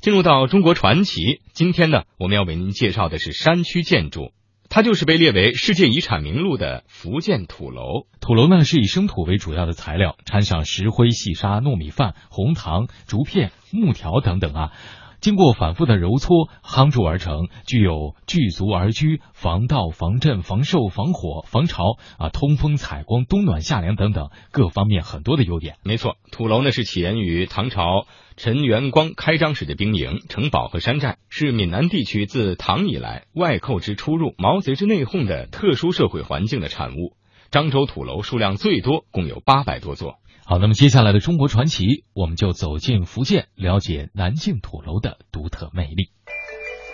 [0.00, 4.32] 进入到中国传奇，今天呢，我们要为您介绍的是山区建筑，
[4.70, 8.06] 它就是被列为世界遗产名录的福建土楼。
[8.18, 14.72] 土楼呢是以生土为主要的材料，掺上石灰、细沙、糯米饭、红糖、竹片、木条等等啊。
[15.20, 25.76] 经过反复的揉搓夯筑而成，具有聚足而居、防盗、防震、防受、防火、防潮啊、通风采光、冬暖夏凉等等各方面很多的优点。
[25.84, 28.06] 没错，土楼呢是起源于唐朝
[28.36, 37.14] 陈元光开张时的兵营、城堡和山寨，是闽南地区自唐以来外寇之出入、毛贼之内讧的特殊社会环境的产物。
[37.50, 40.19] 漳州土楼数量最多，共有八百多座。
[40.50, 46.10] 好，那么接下来的中国传奇，我们就走进福建，了解南靖土楼的独特魅力。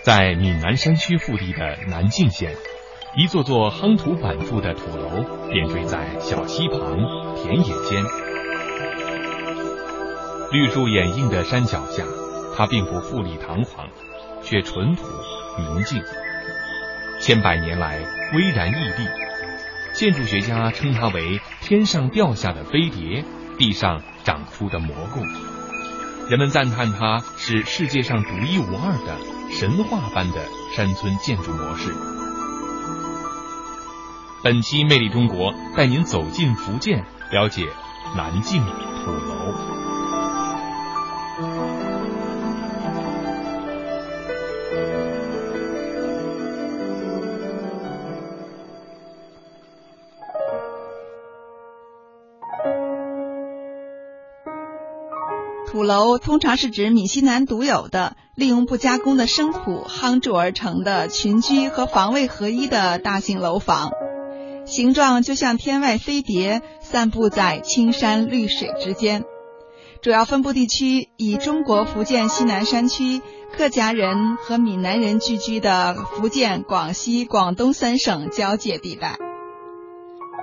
[0.03, 2.55] 在闽南山区腹地的南靖县，
[3.17, 6.99] 一座座夯土板筑的土楼点缀在小溪旁、
[7.37, 8.05] 田野间，
[10.53, 12.05] 绿树掩映的山脚下，
[12.55, 13.89] 它并不富丽堂皇，
[14.43, 15.03] 却淳朴
[15.59, 16.03] 宁静。
[17.23, 18.01] 千百年来，
[18.35, 19.09] 巍然屹立。
[19.95, 23.25] 建筑学家称它为“天上掉下的飞碟”。
[23.59, 25.21] 地上长出的蘑菇，
[26.29, 29.17] 人们赞叹它是世界上独一无二的
[29.51, 31.95] 神话般的山村建筑模式。
[34.45, 37.67] 本期《魅力中国》带您走进福建，了解
[38.17, 38.63] 南靖
[55.67, 63.91] 土楼通常是指闽西南独有的、利用不加工的生土夯筑而成的群居和防卫合一的大型楼房，
[64.65, 69.25] 形状就像天外飞碟，散布在青山绿水之间。
[70.01, 73.21] 主要分布地区以中国福建西南山区、
[73.57, 79.26] 客家人和闽南人聚居的福建、广西、广东三省交界地带。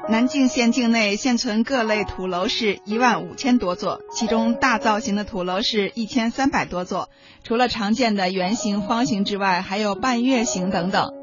[0.09, 7.07] 南靖县境内现存各类土楼是一万五千多座，其中大造型的土楼是一千三百多座。
[7.43, 11.13] 除了常见的圆形、方形之外，还有半月形等等，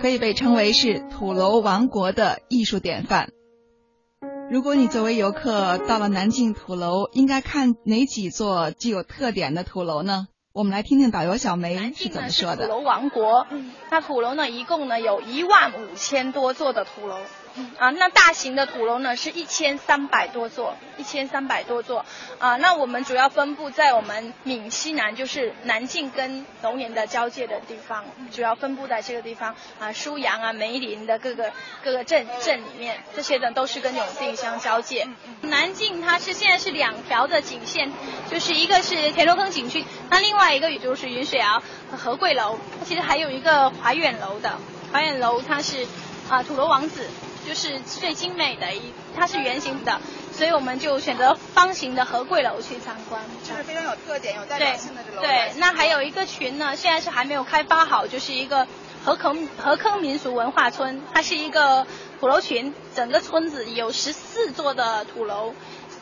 [0.00, 3.30] 可以被称为是土楼王国的艺术典范。
[4.50, 10.28] 如果你作为游客到了南靖土楼，应该看哪几座具有特点的土楼呢？
[10.52, 12.66] 我们来听听导游小梅是怎么说的。
[12.66, 13.46] 土楼王国，
[13.90, 17.16] 那土楼呢，一共呢有一万五千多座的土楼。
[17.78, 22.04] 啊，那大型的土楼呢是一千三百多座，一千三百多座。
[22.38, 29.54] 啊，那我们主要分布在我们闽西南，就是南靖跟龙岩的交界的地方，主要分布在这个地方。
[29.78, 31.52] 啊，舒阳啊、梅林的各个
[31.82, 35.06] 各个镇镇里面，这些呢都是跟永定相交界。
[35.42, 37.90] 南靖它是现在是两条的景线，
[38.30, 41.62] 就是一个是田螺坑景区，那另外一个也就是云水窑
[41.96, 44.58] 和贵楼，其实还有一个怀远楼的，
[44.92, 45.86] 怀远楼它是
[46.28, 47.08] 啊土楼王子。
[47.48, 49.98] 就是最精美的一，它是圆形的，
[50.32, 55.22] 所以我们就选择方形的和贵楼去参观，就是非常有特点、有代表性的这楼。
[55.22, 58.66] 对，那还有一个群呢，现在是还没有开发好，就是一个
[59.02, 61.86] 河坑河坑民俗文化村，它是一个
[62.20, 65.54] 土楼群，整个村子有十四座的土楼，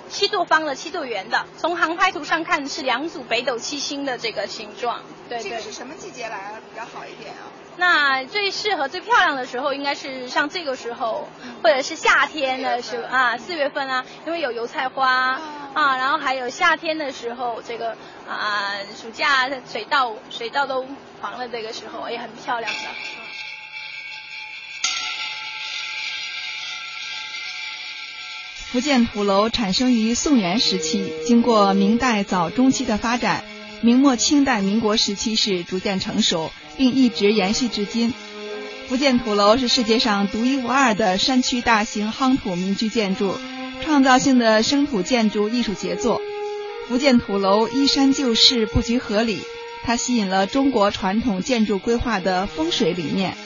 [0.08, 5.00] 七度方的，七度圆的，从航拍图上看是两组北斗七星的这个形状。
[5.28, 7.46] 对，这个是什么季节来比较好一点啊？
[7.78, 11.28] 那最适合、最漂亮的时候，应该是像这个时候，
[11.62, 15.38] 或者是夏天的时候啊，四月份啊，因为有油菜花
[15.75, 17.91] 啊，然后还有夏天的时候，这个
[18.26, 20.87] 啊，暑假水稻水稻都
[21.20, 22.78] 黄了，这个时候也很漂亮的。
[28.72, 33.44] 福建土楼产生于宋元时期，经过明代早中期的发展，
[33.82, 36.50] 明末清代民国时期是逐渐成熟。
[36.76, 38.12] 并一直延续至今。
[38.88, 43.37] 福建土楼是世界上独一无二的山区大型夯土民居建筑，
[43.84, 46.20] 创造性的生土建筑艺术杰作。
[46.88, 49.41] 福建土楼依山就势，布局合理，
[49.82, 53.37] 它吸引了中国传统建筑规划的风水理念，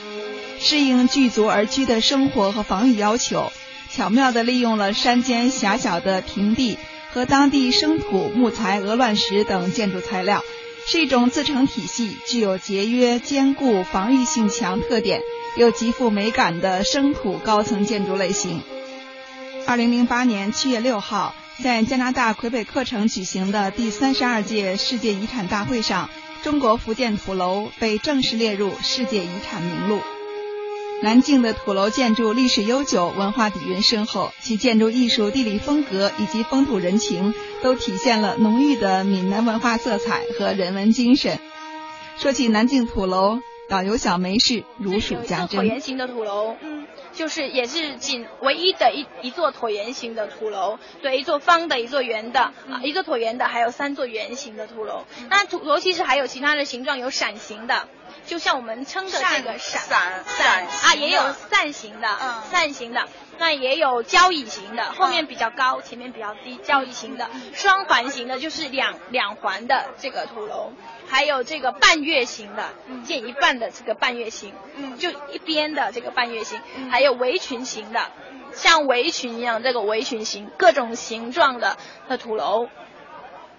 [0.58, 3.50] 适应聚族而居的生活和防御要求，
[3.90, 6.76] 巧妙地利用了山间狭小的平地
[7.14, 10.44] 和当地生土、木材、鹅卵石等建筑材料。
[10.86, 15.20] 是一种自成体系、具有节约、坚固、防御性强特点
[15.56, 18.62] 又极富美感的生土高层建筑类型。
[19.66, 26.10] 二零零八年七月六号，在加拿大魁北克城举行的第三十二届世界遗产大会上，
[26.42, 30.00] 中国福建土楼被正式列入世界遗产名录。
[31.02, 37.32] 南靖的土楼建筑历史悠久，文化底蕴深厚，其建筑艺术、地理风格以及风土人情，
[37.62, 41.38] 都体现了浓郁的闽南文化色彩和人文精神。
[42.18, 45.60] 说起南靖土楼，导游小梅是如数家珍。
[45.60, 55.06] 椭圆形的土楼，嗯，就是也是仅唯一的一一座椭圆形的土楼，对，一座方的，一座圆的，啊，一座椭圆的，还有三座圆形的土楼。
[55.30, 57.88] 那土楼其实还有其他的形状，有伞形的。
[58.26, 63.08] 就像我们称的这个伞伞啊，也有扇形的，嗯，扇形的，
[63.38, 70.72] 那也有交椅型的，后面比较高，前面比较低，交椅型的，双环形的，就是两两环的这个土楼，
[71.08, 72.68] 还有这个半月形的，
[73.04, 78.10] 建一半的这个半月形，嗯，就一边的这个半月形，还有围裙形的，
[78.52, 81.76] 像围裙一样这个围裙形，各种形状的
[82.08, 82.68] 的土楼。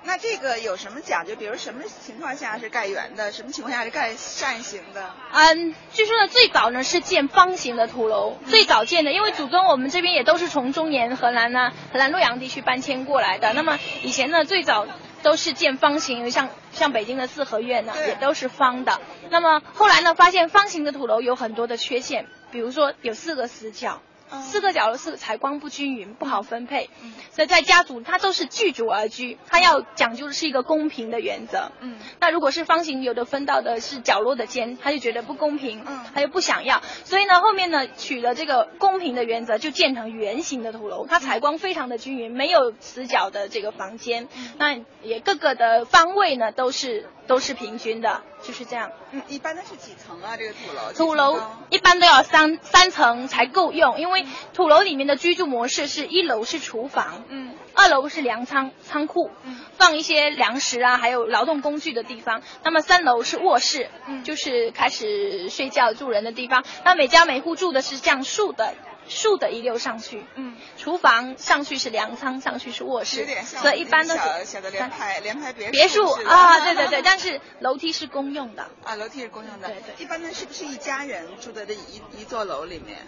[0.03, 1.35] 那这个有什么讲究？
[1.35, 5.13] 比如什么情况下是盖圆的，什么情况下是盖扇形的？
[5.31, 13.53] 嗯，据说呢，最早呢是建方形的土楼，最早建的，因为祖宗我们这边也都是从中原河南呢、河南洛阳地区搬迁过来的。
[13.53, 14.87] 那么以前呢，最早
[15.21, 18.99] 都是建方形，像像北京的四合院呢，也都是方的。
[19.29, 24.01] 那么后来呢，发现方形的土楼有很多的缺陷，比如说有四个死角。
[24.39, 26.89] 四个角落是采光不均匀，不好分配，
[27.31, 31.71] 所以在家族它都是聚族而居，它要讲究的是一个公平的原则。
[31.79, 48.91] 嗯，那如果是方形，有的分到的是角落的间，他就觉得不公平，嗯，他就不想要，所以呢，后面呢取了这个公平的原则，就建成圆形的土楼，它采光非常的均匀，没有死角的这个房间，那也各个的方位呢都是都是平均的，就是这样。
[49.11, 50.37] 嗯，一般的是几层啊？
[50.37, 50.93] 这个土楼？
[50.93, 54.20] 土楼一般都要三三层才够用，因为
[54.53, 62.41] 土楼里面的居住模式是一楼是厨房，嗯，二楼是粮仓仓库，嗯，放一些粮食啊，还有劳动工具的地方。
[62.63, 66.63] 那么三楼是卧室，嗯，就是开始睡觉住人的地方。
[66.83, 68.73] 那每家每户住的是这样数的。
[69.13, 78.69] 竖的一溜上去，嗯，厨房上去是粮仓，上去是卧室，所以一般都是小的联排联排别别墅啊，对对对， 但是楼梯是公用的。
[78.83, 80.03] 啊，楼梯是公用的，对对。
[80.03, 82.99] 一般呢，是不是一家人住在这一一座楼里面？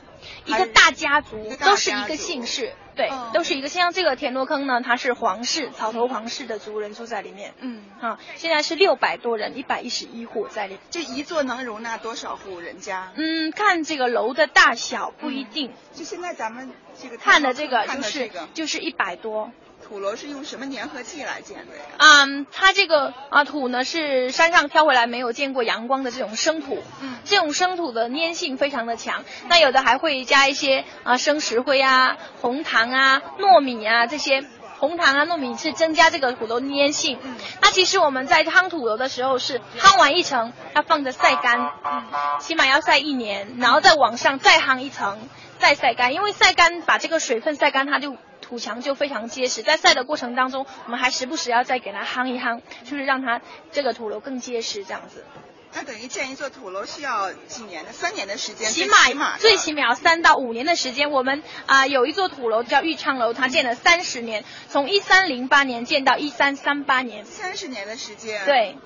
[0.45, 3.67] 一个大家族，都是一个姓氏，对，都是一个。
[3.67, 10.81] 像这个田螺坑呢，它是皇室草头皇室的族人住在里面，嗯，啊，现在是六百多人，一百一十一户在里面。
[10.91, 13.11] 这一座能容纳多少户人家？
[13.15, 15.71] 嗯，看这个楼的大小不一定。
[15.93, 19.51] 就现在咱们这个看的这个就是这个就是一百多。
[19.83, 21.83] 土楼是用什么粘合剂来建的呀？
[21.97, 29.23] 嗯，它这个啊土呢是山上挑回来没有见过阳光的这种生土，嗯，这种生土的粘性非常的强。
[29.47, 34.43] 那有的还会加一些啊生石灰啊、红糖啊、糯米啊这些。
[34.79, 37.17] 红糖啊、糯米是增加这个土楼粘性。
[37.23, 42.03] 嗯，那其实我们在夯土楼的时候是夯完一层，要放着晒干，嗯，
[42.41, 48.17] 起码要晒一年，然后再往上再夯一层，再晒干，因为晒干把这个水分晒干，它就。
[48.53, 53.41] 土墙就非常结实，在晒的过程当中，我们还时不时要再给它夯一夯，就是让它
[53.71, 55.25] 这个土楼更结实，这样子。
[55.73, 57.91] 那等于建一座土楼需要几年的？
[57.91, 61.09] 三年的时间，起码最起码要三到五年的时间。
[61.09, 68.45] 我们啊有一座土楼叫玉昌楼，它建了三十年，从一三零八年建到一三三八年，三十年的时间。
[68.45, 68.77] 对。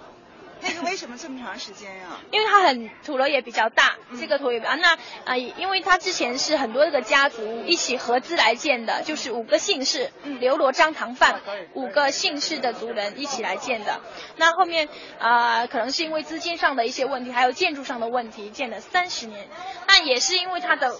[0.61, 2.19] 那个为什么这么长时间呀？
[2.31, 11.41] 因为它很土楼也比较大，这个土也比较那啊，因为它之前是很多个家族一起合资来建的，就是五个姓氏，刘罗张唐范
[11.73, 14.01] 五个姓氏的族人一起来建的。
[14.35, 14.89] 那后面
[15.19, 19.47] 啊，可能是因为资金上的一些问题，还有建筑上的问题，建了三十年。
[19.87, 20.97] 那也是因为它的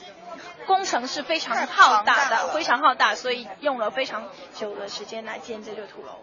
[0.65, 6.19] 工程是非常浩大的，非常浩大，所以用了非常久的时间来建这座土楼。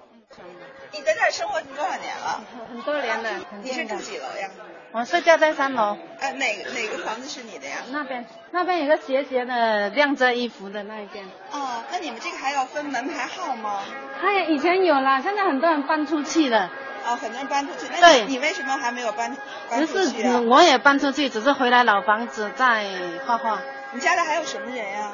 [0.95, 2.41] 你在这儿生活多少年了？
[2.71, 3.31] 很多年了。
[3.63, 4.49] 你是住几楼呀？
[4.93, 5.99] 我睡觉在三楼。
[6.21, 7.79] 呃，哪哪个房子是你的呀？
[7.91, 11.25] 那边，那边有个斜斜的晾着衣服的那一边。
[11.51, 13.81] 哦，那你们这个还要分门牌号吗？
[14.21, 16.71] 还以前有啦，现在很多人搬出去了。
[17.05, 17.91] 哦，很多人搬出去。
[18.01, 18.13] 那。
[18.27, 19.37] 你为什么还没有搬
[19.69, 20.41] 搬出去啊？
[20.43, 22.87] 我也搬出去，只是回来老房子在
[23.27, 23.59] 画画。
[23.91, 25.11] 你家里还有什么人呀？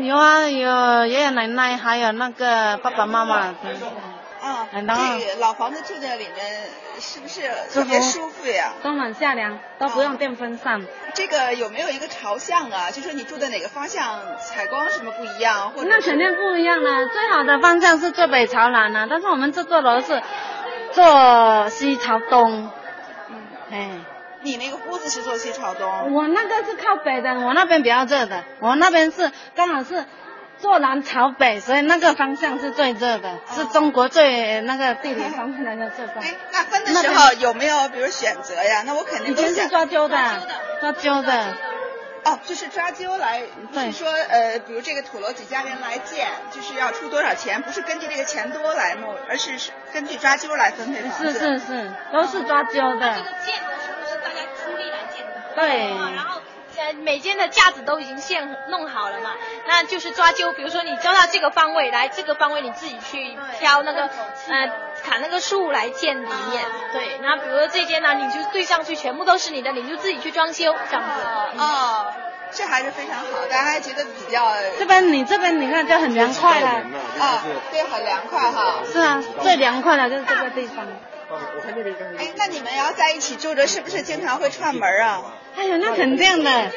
[0.00, 3.54] 有啊，有爷爷奶奶，还有那个爸爸妈妈。
[4.40, 6.44] 啊，这个老房子住在里面
[7.00, 8.72] 是不是特别舒服呀？
[8.82, 10.84] 冬暖夏凉，都不用电风扇。
[11.14, 12.90] 这个有没有一个朝向啊？
[12.90, 15.70] 就说你住的哪个方向采光什么不一样？
[15.70, 17.06] 或者那肯定不一样了。
[17.06, 20.22] 最好的方向是坐北朝南啊，但是我们这座楼是
[20.92, 22.70] 坐西朝东。
[23.30, 23.90] 嗯，哎，
[24.44, 26.14] 你那个屋子是坐西朝东？
[26.14, 30.04] 我那个是靠北的，我那边比较热的，我那边是刚好是。
[30.56, 36.12] 坐南朝北，所以那个方向是最热的，是中国最那个地理方面的最高。
[36.22, 38.84] 哎，那分的时候有没有比如选择呀？
[38.86, 40.16] 那我肯定以前是抓阄的，
[40.80, 41.56] 抓阄的。
[42.24, 49.58] 哦，就是抓阄来，不是说呃，比如这个土楼几家人来建，就是要出多少钱，不是根据这个钱多来弄，而是
[49.92, 51.32] 根据抓阄来分配房子。
[51.32, 53.12] 是是是，都是抓阄的。
[53.12, 53.73] 这个建的
[55.54, 55.90] 对。
[56.14, 56.40] 然后
[56.76, 59.30] 呃，每间的架子都已经现弄好了嘛，
[59.68, 64.72] 那就是抓阄，比如说你交到这个方位来，这个方位你自己去挑那个呃
[65.04, 66.64] 砍那个树来建里面。
[66.92, 67.18] 对。
[67.22, 71.58] 那比如说这间呢，你就对上去全部都是你的，你就自己去装修这样子。
[71.58, 72.12] 哦。
[72.50, 74.52] 这还是非常好，大家还觉得比较。
[74.78, 76.68] 这边你这边你看就很凉快了
[77.18, 77.42] 啊，
[77.72, 78.76] 对，很凉快哈。
[78.92, 80.86] 是啊，最凉快的就是这个地方。
[82.16, 85.22] 哎，那你们要在一起住着，是不是经常会串门啊？
[85.56, 86.70] 哎呦，那肯定的啊，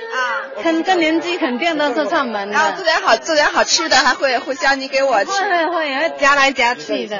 [0.61, 2.53] 肯这年纪肯定都是串门的。
[2.53, 5.31] 然后做点好做点好吃的，还会互相你给我吃。
[5.31, 7.17] 会会会，夹来夹去的，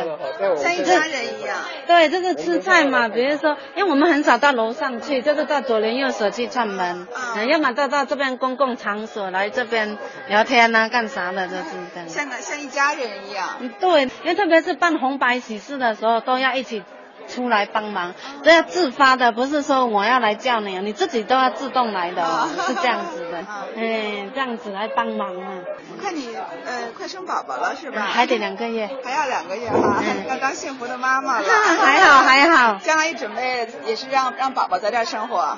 [0.61, 1.57] 像一家人一样。
[1.87, 9.97] 对，就是吃菜嘛，比如说，因为我们很少到楼上去，就是到左邻右舍去串门，嗯，要么到到这边公共场所来这边
[10.27, 12.09] 聊天啊，干啥的，就是这样。
[12.09, 13.71] 像个像一家人一样。
[13.79, 16.83] 对，因为特别是办红白喜事的时候，都要一起。
[17.27, 22.25] 出来帮忙，都要自发的，不是说我要来叫你，你自己都要自动来的，
[22.67, 23.37] 是这样子的，
[23.75, 25.59] 哎，这样子来帮忙啊。
[25.91, 28.01] 我看你呃快生宝宝了是吧？
[28.01, 31.45] 还得两个月，还要两个月哈，要当幸福的妈妈了。
[31.83, 35.57] 还好还好，将来准备也是让让宝宝在这儿生活。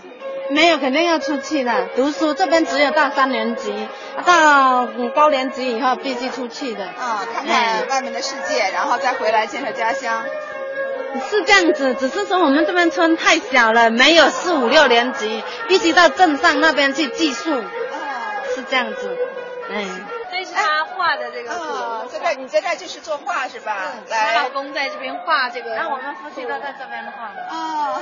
[0.52, 3.88] 没有，肯定要出去的，读书这边只有到三年级，
[4.26, 6.86] 到高年级以后必须出去的。
[6.86, 10.24] 啊，看看外面的世界，然后再回来建设家乡。
[11.30, 17.52] 是这样子，只是说我们这边村太小了，没有四五六年级，必须到镇上那边去寄宿。
[17.52, 17.64] 哦，
[18.56, 19.18] 是这样子。
[19.72, 19.86] 哎，
[20.32, 23.94] 这是他画的这个图，在这你在这就是做画是吧？
[24.08, 25.76] 我老公在这边画这个。
[25.76, 27.32] 那我们夫妻都在这边画。
[27.50, 28.02] 哦。